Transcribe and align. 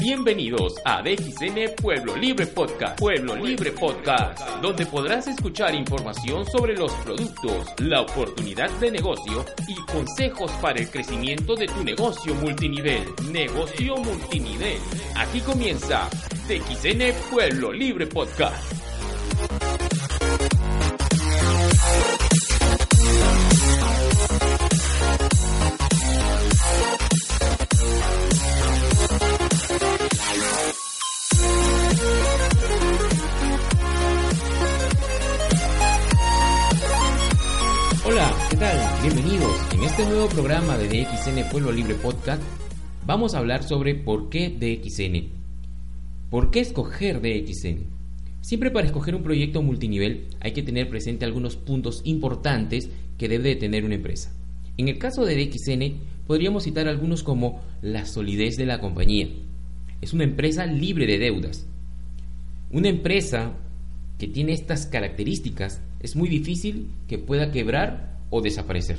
Bienvenidos 0.00 0.74
a 0.84 1.02
DXN 1.02 1.74
Pueblo 1.80 2.14
Libre 2.16 2.46
Podcast, 2.46 2.98
Pueblo 2.98 3.36
Libre 3.36 3.72
Podcast, 3.72 4.38
donde 4.60 4.84
podrás 4.84 5.26
escuchar 5.28 5.74
información 5.74 6.44
sobre 6.46 6.76
los 6.76 6.92
productos, 6.96 7.68
la 7.78 8.02
oportunidad 8.02 8.70
de 8.80 8.90
negocio 8.90 9.44
y 9.66 9.74
consejos 9.90 10.52
para 10.60 10.78
el 10.78 10.90
crecimiento 10.90 11.54
de 11.54 11.66
tu 11.66 11.82
negocio 11.82 12.34
multinivel. 12.34 13.02
Negocio 13.32 13.96
multinivel. 13.96 14.78
Aquí 15.16 15.40
comienza 15.40 16.08
DXN 16.48 17.30
Pueblo 17.30 17.72
Libre 17.72 18.06
Podcast. 18.06 18.83
Bienvenidos. 39.02 39.74
En 39.74 39.82
este 39.82 40.06
nuevo 40.06 40.26
programa 40.26 40.78
de 40.78 40.88
DXN 40.88 41.50
Pueblo 41.50 41.70
Libre 41.70 41.96
Podcast 41.96 42.42
vamos 43.04 43.34
a 43.34 43.38
hablar 43.38 43.62
sobre 43.62 43.94
por 43.94 44.30
qué 44.30 44.48
DXN. 44.48 45.28
¿Por 46.30 46.50
qué 46.50 46.60
escoger 46.60 47.20
DXN? 47.20 47.84
Siempre 48.40 48.70
para 48.70 48.86
escoger 48.86 49.16
un 49.16 49.22
proyecto 49.22 49.60
multinivel 49.60 50.28
hay 50.40 50.52
que 50.52 50.62
tener 50.62 50.88
presente 50.88 51.26
algunos 51.26 51.56
puntos 51.56 52.00
importantes 52.04 52.88
que 53.18 53.28
debe 53.28 53.50
de 53.50 53.56
tener 53.56 53.84
una 53.84 53.96
empresa. 53.96 54.32
En 54.78 54.88
el 54.88 54.96
caso 54.96 55.26
de 55.26 55.36
DXN 55.36 55.98
podríamos 56.26 56.64
citar 56.64 56.88
algunos 56.88 57.22
como 57.22 57.60
la 57.82 58.06
solidez 58.06 58.56
de 58.56 58.64
la 58.64 58.80
compañía. 58.80 59.28
Es 60.00 60.14
una 60.14 60.24
empresa 60.24 60.64
libre 60.64 61.06
de 61.06 61.18
deudas. 61.18 61.66
Una 62.70 62.88
empresa 62.88 63.58
que 64.16 64.26
tiene 64.26 64.54
estas 64.54 64.86
características 64.86 65.82
es 66.00 66.16
muy 66.16 66.30
difícil 66.30 66.88
que 67.08 67.18
pueda 67.18 67.52
quebrar 67.52 68.13
desaparecer. 68.40 68.98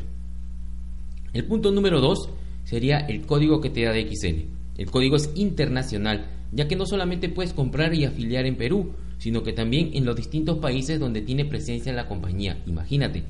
El 1.33 1.45
punto 1.45 1.71
número 1.71 2.01
2 2.01 2.29
sería 2.63 2.99
el 2.99 3.25
código 3.25 3.61
que 3.61 3.69
te 3.69 3.83
da 3.83 3.93
DXN. 3.93 4.45
El 4.77 4.91
código 4.91 5.15
es 5.15 5.31
internacional, 5.35 6.27
ya 6.51 6.67
que 6.67 6.75
no 6.75 6.85
solamente 6.85 7.29
puedes 7.29 7.53
comprar 7.53 7.93
y 7.93 8.05
afiliar 8.05 8.45
en 8.45 8.55
Perú, 8.55 8.93
sino 9.17 9.43
que 9.43 9.53
también 9.53 9.91
en 9.93 10.05
los 10.05 10.15
distintos 10.15 10.57
países 10.59 10.99
donde 10.99 11.21
tiene 11.21 11.45
presencia 11.45 11.93
la 11.93 12.07
compañía. 12.07 12.61
Imagínate, 12.65 13.23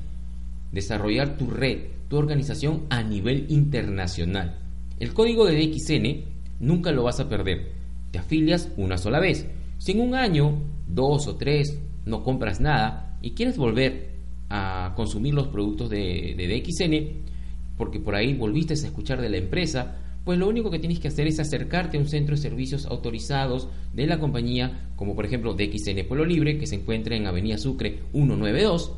desarrollar 0.72 1.36
tu 1.36 1.48
red, 1.48 1.78
tu 2.08 2.16
organización 2.16 2.84
a 2.90 3.02
nivel 3.02 3.46
internacional. 3.48 4.58
El 4.98 5.12
código 5.12 5.46
de 5.46 5.56
DXN 5.56 6.24
nunca 6.60 6.92
lo 6.92 7.04
vas 7.04 7.20
a 7.20 7.28
perder. 7.28 7.72
Te 8.10 8.18
afilias 8.18 8.70
una 8.76 8.98
sola 8.98 9.20
vez. 9.20 9.46
Si 9.78 9.92
en 9.92 10.00
un 10.00 10.14
año, 10.14 10.62
dos 10.86 11.26
o 11.28 11.36
tres, 11.36 11.78
no 12.04 12.22
compras 12.22 12.60
nada 12.60 13.18
y 13.20 13.32
quieres 13.32 13.58
volver 13.58 14.15
a 14.48 14.92
consumir 14.96 15.34
los 15.34 15.48
productos 15.48 15.90
de, 15.90 16.34
DXN, 16.36 17.76
porque 17.76 18.00
por 18.00 18.14
ahí 18.14 18.34
volviste 18.34 18.74
a 18.74 18.76
escuchar 18.76 19.20
de 19.20 19.28
la 19.28 19.38
empresa, 19.38 19.98
pues 20.24 20.38
lo 20.38 20.48
único 20.48 20.70
que 20.70 20.78
tienes 20.78 20.98
que 20.98 21.08
hacer 21.08 21.26
es 21.26 21.38
acercarte 21.38 21.96
a 21.96 22.00
un 22.00 22.08
centro 22.08 22.34
de 22.34 22.42
servicios 22.42 22.86
autorizados 22.86 23.68
de 23.94 24.06
la 24.06 24.18
compañía, 24.18 24.88
como 24.96 25.14
por 25.14 25.24
ejemplo 25.24 25.54
DXN 25.54 26.06
Pueblo 26.08 26.24
Libre, 26.24 26.58
que 26.58 26.66
se 26.66 26.76
encuentra 26.76 27.16
en 27.16 27.26
Avenida 27.26 27.58
Sucre 27.58 28.00
192, 28.12 28.92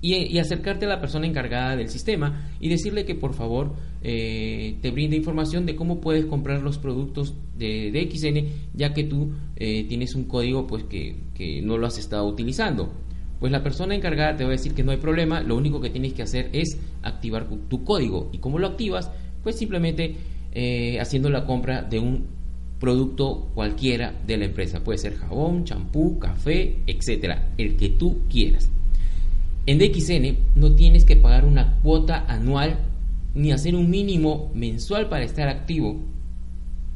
y, 0.00 0.38
acercarte 0.38 0.86
a 0.86 0.88
la 0.88 1.00
persona 1.00 1.26
encargada 1.26 1.76
del 1.76 1.88
sistema 1.88 2.48
y 2.60 2.68
decirle 2.68 3.04
que 3.04 3.14
por 3.14 3.34
favor 3.34 3.72
eh, 4.02 4.76
te 4.80 4.90
brinde 4.92 5.16
información 5.16 5.66
de 5.66 5.74
cómo 5.74 6.00
puedes 6.00 6.26
comprar 6.26 6.62
los 6.62 6.78
productos 6.78 7.34
de, 7.56 7.90
DXN, 7.90 8.76
ya 8.78 8.94
que 8.94 9.04
tú 9.04 9.32
eh, 9.56 9.84
tienes 9.88 10.14
un 10.14 10.24
código 10.24 10.66
pues 10.66 10.84
que, 10.84 11.16
que 11.34 11.62
no 11.62 11.78
lo 11.78 11.86
has 11.86 11.98
estado 11.98 12.26
utilizando. 12.26 12.92
Pues 13.40 13.52
la 13.52 13.62
persona 13.62 13.94
encargada 13.94 14.36
te 14.36 14.44
va 14.44 14.50
a 14.50 14.52
decir 14.52 14.74
que 14.74 14.82
no 14.82 14.90
hay 14.90 14.96
problema, 14.96 15.42
lo 15.42 15.56
único 15.56 15.80
que 15.80 15.90
tienes 15.90 16.12
que 16.12 16.22
hacer 16.22 16.50
es 16.52 16.78
activar 17.02 17.46
tu 17.68 17.84
código. 17.84 18.30
¿Y 18.32 18.38
cómo 18.38 18.58
lo 18.58 18.66
activas? 18.66 19.10
Pues 19.42 19.56
simplemente 19.56 20.16
eh, 20.52 20.98
haciendo 21.00 21.30
la 21.30 21.44
compra 21.44 21.82
de 21.82 21.98
un 22.00 22.26
producto 22.80 23.50
cualquiera 23.54 24.14
de 24.26 24.36
la 24.36 24.44
empresa. 24.46 24.82
Puede 24.82 24.98
ser 24.98 25.16
jabón, 25.16 25.64
champú, 25.64 26.18
café, 26.18 26.78
etcétera, 26.86 27.52
el 27.58 27.76
que 27.76 27.90
tú 27.90 28.22
quieras. 28.28 28.70
En 29.66 29.78
DXN 29.78 30.58
no 30.58 30.74
tienes 30.74 31.04
que 31.04 31.16
pagar 31.16 31.44
una 31.44 31.78
cuota 31.82 32.24
anual 32.26 32.78
ni 33.34 33.52
hacer 33.52 33.74
un 33.74 33.90
mínimo 33.90 34.50
mensual 34.54 35.08
para 35.08 35.24
estar 35.24 35.48
activo, 35.48 36.00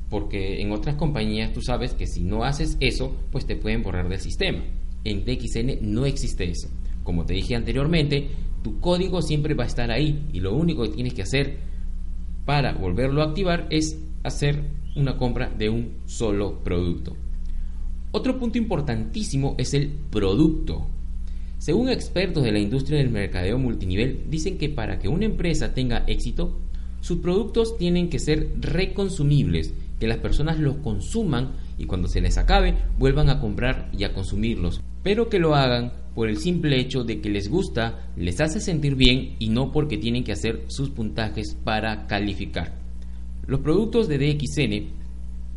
porque 0.08 0.60
en 0.60 0.72
otras 0.72 0.96
compañías 0.96 1.52
tú 1.52 1.60
sabes 1.60 1.94
que 1.94 2.06
si 2.06 2.22
no 2.22 2.44
haces 2.44 2.76
eso, 2.80 3.14
pues 3.30 3.46
te 3.46 3.56
pueden 3.56 3.82
borrar 3.82 4.08
del 4.08 4.20
sistema. 4.20 4.62
En 5.04 5.24
DXN 5.24 5.78
no 5.80 6.06
existe 6.06 6.50
eso. 6.50 6.68
Como 7.02 7.24
te 7.24 7.34
dije 7.34 7.56
anteriormente, 7.56 8.28
tu 8.62 8.78
código 8.80 9.22
siempre 9.22 9.54
va 9.54 9.64
a 9.64 9.68
estar 9.68 9.90
ahí 9.90 10.28
y 10.32 10.40
lo 10.40 10.54
único 10.54 10.82
que 10.84 10.90
tienes 10.90 11.14
que 11.14 11.22
hacer 11.22 11.58
para 12.44 12.72
volverlo 12.72 13.22
a 13.22 13.26
activar 13.26 13.66
es 13.70 13.98
hacer 14.22 14.62
una 14.96 15.16
compra 15.16 15.48
de 15.48 15.68
un 15.68 15.94
solo 16.06 16.62
producto. 16.62 17.16
Otro 18.12 18.38
punto 18.38 18.58
importantísimo 18.58 19.54
es 19.58 19.74
el 19.74 19.90
producto. 20.10 20.86
Según 21.58 21.88
expertos 21.88 22.42
de 22.42 22.52
la 22.52 22.58
industria 22.58 22.98
del 22.98 23.10
mercadeo 23.10 23.58
multinivel, 23.58 24.24
dicen 24.28 24.58
que 24.58 24.68
para 24.68 24.98
que 24.98 25.08
una 25.08 25.24
empresa 25.24 25.74
tenga 25.74 26.04
éxito, 26.06 26.58
sus 27.00 27.18
productos 27.18 27.78
tienen 27.78 28.10
que 28.10 28.18
ser 28.18 28.52
reconsumibles, 28.60 29.72
que 29.98 30.06
las 30.06 30.18
personas 30.18 30.58
los 30.58 30.76
consuman 30.76 31.52
y 31.78 31.86
cuando 31.86 32.08
se 32.08 32.20
les 32.20 32.38
acabe 32.38 32.74
vuelvan 32.98 33.30
a 33.30 33.40
comprar 33.40 33.90
y 33.96 34.04
a 34.04 34.12
consumirlos 34.12 34.82
pero 35.02 35.28
que 35.28 35.38
lo 35.38 35.54
hagan 35.54 35.92
por 36.14 36.28
el 36.28 36.36
simple 36.36 36.78
hecho 36.78 37.04
de 37.04 37.20
que 37.20 37.30
les 37.30 37.48
gusta, 37.48 38.06
les 38.16 38.40
hace 38.40 38.60
sentir 38.60 38.94
bien 38.94 39.36
y 39.38 39.48
no 39.48 39.72
porque 39.72 39.98
tienen 39.98 40.24
que 40.24 40.32
hacer 40.32 40.64
sus 40.68 40.90
puntajes 40.90 41.56
para 41.64 42.06
calificar. 42.06 42.74
Los 43.46 43.60
productos 43.60 44.08
de 44.08 44.18
DXN 44.18 44.90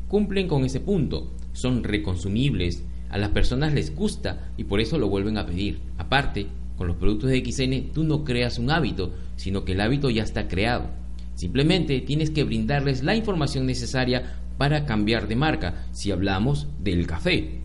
cumplen 0.07 0.47
con 0.47 0.65
ese 0.65 0.79
punto, 0.79 1.31
son 1.53 1.83
reconsumibles, 1.83 2.83
a 3.09 3.17
las 3.17 3.29
personas 3.29 3.73
les 3.73 3.95
gusta 3.95 4.51
y 4.57 4.63
por 4.63 4.79
eso 4.79 4.97
lo 4.97 5.09
vuelven 5.09 5.37
a 5.37 5.45
pedir. 5.45 5.79
Aparte, 5.97 6.47
con 6.77 6.87
los 6.87 6.95
productos 6.97 7.29
de 7.29 7.41
DXN 7.41 7.91
tú 7.93 8.03
no 8.03 8.23
creas 8.23 8.57
un 8.57 8.71
hábito, 8.71 9.13
sino 9.35 9.63
que 9.63 9.73
el 9.73 9.81
hábito 9.81 10.09
ya 10.09 10.23
está 10.23 10.47
creado. 10.47 10.89
Simplemente 11.35 12.01
tienes 12.01 12.31
que 12.31 12.43
brindarles 12.43 13.03
la 13.03 13.15
información 13.15 13.65
necesaria 13.65 14.39
para 14.57 14.85
cambiar 14.85 15.27
de 15.27 15.35
marca, 15.35 15.85
si 15.91 16.11
hablamos 16.11 16.67
del 16.79 17.05
café. 17.05 17.59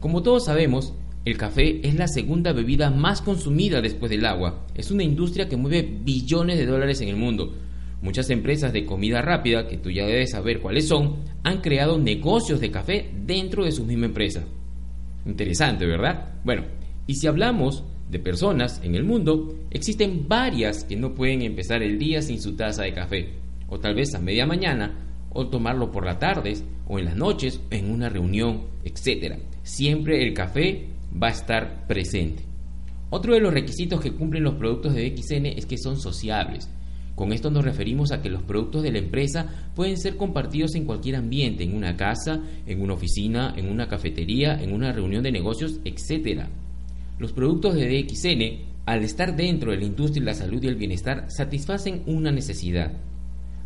Como 0.00 0.22
todos 0.22 0.46
sabemos, 0.46 0.94
el 1.24 1.36
café 1.36 1.86
es 1.86 1.94
la 1.96 2.08
segunda 2.08 2.52
bebida 2.52 2.90
más 2.90 3.20
consumida 3.20 3.82
después 3.82 4.10
del 4.10 4.24
agua. 4.24 4.66
Es 4.74 4.90
una 4.90 5.02
industria 5.02 5.48
que 5.48 5.56
mueve 5.56 5.82
billones 6.02 6.56
de 6.56 6.66
dólares 6.66 7.00
en 7.02 7.08
el 7.08 7.16
mundo. 7.16 7.54
Muchas 8.00 8.30
empresas 8.30 8.72
de 8.72 8.86
comida 8.86 9.20
rápida, 9.20 9.66
que 9.66 9.76
tú 9.76 9.90
ya 9.90 10.06
debes 10.06 10.30
saber 10.30 10.60
cuáles 10.60 10.88
son, 10.88 11.16
han 11.42 11.60
creado 11.60 11.98
negocios 11.98 12.60
de 12.60 12.70
café 12.70 13.10
dentro 13.26 13.64
de 13.64 13.72
su 13.72 13.84
misma 13.84 14.06
empresa. 14.06 14.44
Interesante, 15.26 15.84
¿verdad? 15.84 16.36
Bueno, 16.44 16.64
y 17.06 17.16
si 17.16 17.26
hablamos 17.26 17.84
de 18.10 18.18
personas 18.18 18.80
en 18.82 18.94
el 18.94 19.04
mundo, 19.04 19.54
existen 19.70 20.26
varias 20.28 20.84
que 20.84 20.96
no 20.96 21.14
pueden 21.14 21.42
empezar 21.42 21.82
el 21.82 21.98
día 21.98 22.22
sin 22.22 22.40
su 22.40 22.56
taza 22.56 22.82
de 22.82 22.92
café, 22.92 23.28
o 23.68 23.78
tal 23.78 23.94
vez 23.94 24.14
a 24.14 24.18
media 24.18 24.46
mañana, 24.46 25.04
o 25.30 25.48
tomarlo 25.48 25.90
por 25.90 26.06
la 26.06 26.18
tarde, 26.18 26.54
o 26.86 26.98
en 26.98 27.04
las 27.04 27.16
noches, 27.16 27.60
en 27.70 27.90
una 27.90 28.08
reunión, 28.08 28.62
etc 28.84 29.38
siempre 29.68 30.22
el 30.26 30.32
café 30.32 30.86
va 31.22 31.28
a 31.28 31.32
estar 31.32 31.86
presente. 31.86 32.42
Otro 33.10 33.34
de 33.34 33.40
los 33.40 33.52
requisitos 33.52 34.00
que 34.00 34.12
cumplen 34.12 34.42
los 34.42 34.54
productos 34.54 34.94
de 34.94 35.14
XN 35.14 35.46
es 35.46 35.66
que 35.66 35.78
son 35.78 36.00
sociables. 36.00 36.70
Con 37.14 37.32
esto 37.32 37.50
nos 37.50 37.64
referimos 37.64 38.12
a 38.12 38.22
que 38.22 38.30
los 38.30 38.42
productos 38.42 38.82
de 38.82 38.92
la 38.92 38.98
empresa 38.98 39.46
pueden 39.74 39.98
ser 39.98 40.16
compartidos 40.16 40.74
en 40.74 40.84
cualquier 40.84 41.16
ambiente, 41.16 41.64
en 41.64 41.74
una 41.74 41.96
casa, 41.96 42.40
en 42.66 42.80
una 42.80 42.94
oficina, 42.94 43.54
en 43.56 43.68
una 43.68 43.88
cafetería, 43.88 44.62
en 44.62 44.72
una 44.72 44.92
reunión 44.92 45.22
de 45.22 45.32
negocios, 45.32 45.80
etc. 45.84 46.46
Los 47.18 47.32
productos 47.32 47.74
de 47.74 47.88
DXN, 47.88 48.84
al 48.86 49.02
estar 49.02 49.34
dentro 49.34 49.72
de 49.72 49.78
la 49.78 49.84
industria 49.84 50.20
de 50.20 50.30
la 50.30 50.34
salud 50.34 50.62
y 50.62 50.68
el 50.68 50.76
bienestar, 50.76 51.24
satisfacen 51.28 52.04
una 52.06 52.30
necesidad, 52.30 52.92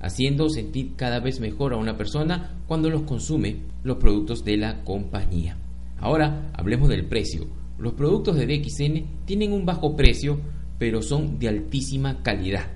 haciendo 0.00 0.48
sentir 0.48 0.94
cada 0.96 1.20
vez 1.20 1.38
mejor 1.38 1.74
a 1.74 1.76
una 1.76 1.98
persona 1.98 2.62
cuando 2.66 2.88
los 2.88 3.02
consume 3.02 3.56
los 3.84 3.98
productos 3.98 4.42
de 4.42 4.56
la 4.56 4.82
compañía. 4.84 5.58
Ahora 5.98 6.50
hablemos 6.54 6.88
del 6.88 7.04
precio. 7.04 7.46
Los 7.78 7.92
productos 7.92 8.36
de 8.36 8.46
DXN 8.46 9.26
tienen 9.26 9.52
un 9.52 9.66
bajo 9.66 9.96
precio, 9.96 10.40
pero 10.78 11.02
son 11.02 11.38
de 11.38 11.48
altísima 11.48 12.22
calidad. 12.22 12.70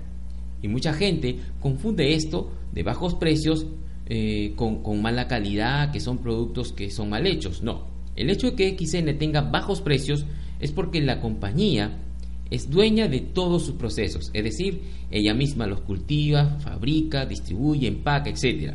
Y 0.61 0.67
mucha 0.67 0.93
gente 0.93 1.39
confunde 1.59 2.13
esto 2.13 2.51
de 2.71 2.83
bajos 2.83 3.15
precios 3.15 3.65
eh, 4.05 4.53
con, 4.55 4.83
con 4.83 5.01
mala 5.01 5.27
calidad, 5.27 5.91
que 5.91 5.99
son 5.99 6.19
productos 6.19 6.71
que 6.71 6.91
son 6.91 7.09
mal 7.09 7.25
hechos. 7.25 7.63
No, 7.63 7.87
el 8.15 8.29
hecho 8.29 8.51
de 8.51 8.55
que 8.55 8.77
XN 8.77 9.17
tenga 9.17 9.41
bajos 9.41 9.81
precios 9.81 10.25
es 10.59 10.71
porque 10.71 11.01
la 11.01 11.19
compañía 11.19 12.03
es 12.49 12.69
dueña 12.69 13.07
de 13.07 13.19
todos 13.19 13.65
sus 13.65 13.75
procesos, 13.75 14.31
es 14.33 14.43
decir, 14.43 14.81
ella 15.11 15.33
misma 15.33 15.67
los 15.67 15.81
cultiva, 15.81 16.59
fabrica, 16.59 17.25
distribuye, 17.25 17.87
empaca, 17.87 18.29
etc. 18.29 18.73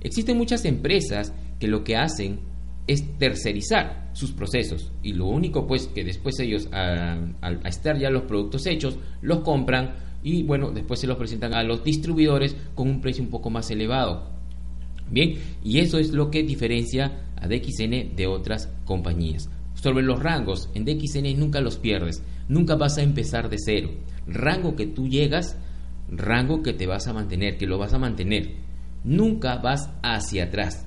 Existen 0.00 0.36
muchas 0.36 0.64
empresas 0.64 1.32
que 1.58 1.66
lo 1.66 1.82
que 1.82 1.96
hacen 1.96 2.40
es 2.86 3.18
tercerizar 3.18 4.10
sus 4.12 4.32
procesos 4.32 4.92
y 5.02 5.14
lo 5.14 5.26
único 5.26 5.66
pues 5.66 5.86
que 5.88 6.04
después 6.04 6.38
ellos 6.38 6.68
al 6.70 7.60
estar 7.64 7.98
ya 7.98 8.10
los 8.10 8.24
productos 8.24 8.66
hechos 8.66 8.98
los 9.22 9.40
compran 9.40 9.94
y 10.22 10.42
bueno 10.42 10.70
después 10.70 11.00
se 11.00 11.06
los 11.06 11.16
presentan 11.16 11.54
a 11.54 11.62
los 11.62 11.82
distribuidores 11.82 12.54
con 12.74 12.88
un 12.88 13.00
precio 13.00 13.24
un 13.24 13.30
poco 13.30 13.48
más 13.50 13.70
elevado 13.70 14.30
bien 15.10 15.38
y 15.64 15.78
eso 15.78 15.98
es 15.98 16.12
lo 16.12 16.30
que 16.30 16.42
diferencia 16.42 17.24
a 17.36 17.48
DXN 17.48 18.14
de 18.14 18.26
otras 18.26 18.68
compañías 18.84 19.48
sobre 19.84 20.02
los 20.02 20.18
rangos 20.18 20.70
en 20.72 20.86
DXN 20.86 21.38
nunca 21.38 21.60
los 21.60 21.76
pierdes 21.76 22.22
nunca 22.48 22.74
vas 22.74 22.96
a 22.96 23.02
empezar 23.02 23.50
de 23.50 23.58
cero 23.58 23.90
rango 24.26 24.76
que 24.76 24.86
tú 24.86 25.08
llegas 25.08 25.58
rango 26.08 26.62
que 26.62 26.72
te 26.72 26.86
vas 26.86 27.06
a 27.06 27.12
mantener 27.12 27.58
que 27.58 27.66
lo 27.66 27.76
vas 27.76 27.92
a 27.92 27.98
mantener 27.98 28.54
nunca 29.04 29.56
vas 29.56 29.90
hacia 30.02 30.44
atrás 30.44 30.86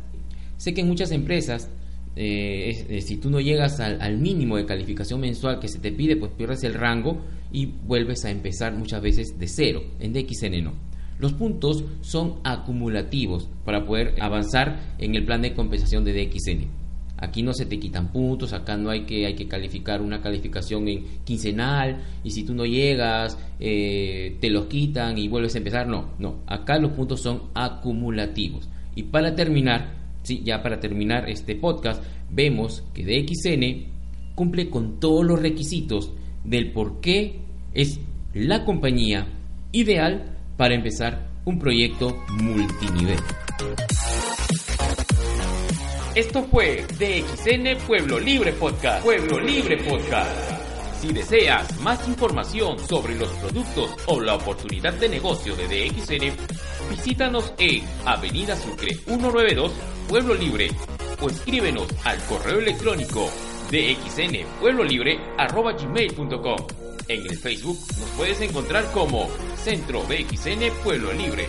sé 0.57 0.73
que 0.73 0.81
en 0.81 0.87
muchas 0.87 1.11
empresas 1.11 1.69
eh, 2.15 2.87
eh, 2.89 3.01
si 3.01 3.17
tú 3.17 3.29
no 3.29 3.39
llegas 3.39 3.79
al, 3.79 4.17
mínimo 4.17 4.57
de 4.57 4.65
calificación 4.65 5.19
mensual 5.19 5.59
que 5.59 5.67
se 5.67 5.77
te 5.77 5.91
pide, 5.91 6.15
pues 6.15 6.31
pierdes 6.31 6.63
el 6.63 6.73
rango 6.73 7.21
y 7.51 7.67
vuelves 7.67 8.25
a 8.25 8.31
empezar 8.31 8.73
muchas 8.75 9.03
veces 9.03 9.37
de 9.37 9.47
cero. 9.47 9.83
En 9.99 10.13
DXN 10.13 10.63
no. 10.63 10.73
Los 11.19 11.33
puntos 11.33 11.83
son 12.01 12.39
acumulativos 12.43 13.47
para 13.63 13.85
poder 13.85 14.15
avanzar 14.19 14.95
en 14.97 15.13
el 15.13 15.25
plan 15.25 15.43
de 15.43 15.53
compensación 15.53 16.03
de 16.03 16.13
DXN. 16.13 16.76
Aquí 17.17 17.41
no 17.41 17.53
se 17.53 17.65
te 17.65 17.79
quitan 17.79 18.11
puntos, 18.11 18.53
acá 18.53 18.77
no 18.77 18.89
hay 18.89 19.05
que, 19.05 19.25
hay 19.25 19.33
que 19.33 19.47
calificar 19.47 20.01
una 20.01 20.21
calificación 20.21 20.87
en 20.87 21.03
quincenal 21.23 22.03
y 22.23 22.29
si 22.29 22.43
tú 22.43 22.53
no 22.53 22.65
llegas 22.65 23.37
eh, 23.59 24.37
te 24.39 24.49
los 24.51 24.67
quitan 24.67 25.17
y 25.17 25.27
vuelves 25.27 25.55
a 25.55 25.57
empezar. 25.57 25.87
No, 25.87 26.11
no, 26.19 26.41
acá 26.45 26.77
los 26.77 26.91
puntos 26.91 27.21
son 27.21 27.43
acumulativos. 27.55 28.69
Y 28.95 29.03
para 29.03 29.35
terminar, 29.35 29.95
ya 30.23 30.61
para 30.61 30.79
terminar 30.79 31.29
este 31.29 31.55
podcast, 31.55 32.03
vemos 32.29 32.83
que 32.93 33.03
DXN 33.03 34.35
cumple 34.35 34.69
con 34.69 34.99
todos 34.99 35.25
los 35.25 35.41
requisitos 35.41 36.13
del 36.43 36.71
por 36.71 37.01
qué 37.01 37.39
es 37.73 37.99
la 38.33 38.63
compañía 38.63 39.27
ideal 39.71 40.37
para 40.57 40.75
empezar 40.75 41.27
un 41.45 41.59
proyecto 41.59 42.15
multinivel. 42.41 43.17
Esto 46.17 46.41
fue 46.49 46.83
DXN 46.97 47.77
Pueblo 47.85 48.19
Libre 48.19 48.51
Podcast. 48.53 49.03
Pueblo 49.03 49.39
Libre 49.39 49.77
Podcast. 49.77 50.31
Si 50.99 51.13
deseas 51.13 51.79
más 51.81 52.07
información 52.07 52.79
sobre 52.79 53.13
los 53.13 53.29
productos 53.33 53.91
o 54.07 54.19
la 54.19 54.33
oportunidad 54.33 54.93
de 54.93 55.09
negocio 55.09 55.55
de 55.55 55.67
DXN, 55.67 56.35
visítanos 56.89 57.53
en 57.59 57.83
Avenida 58.03 58.55
Sucre 58.55 58.95
192, 58.95 59.71
Pueblo 60.09 60.33
Libre, 60.33 60.71
o 61.21 61.29
escríbenos 61.29 61.87
al 62.03 62.17
correo 62.23 62.61
electrónico 62.61 63.29
dxnpueblolibre.com. 63.69 66.67
En 67.09 67.27
el 67.27 67.37
Facebook 67.37 67.77
nos 67.99 68.09
puedes 68.17 68.41
encontrar 68.41 68.91
como 68.91 69.29
Centro 69.55 70.01
DXN 70.01 70.71
Pueblo 70.83 71.13
Libre. 71.13 71.45